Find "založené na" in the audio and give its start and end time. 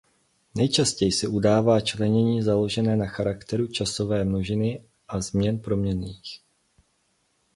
2.41-3.05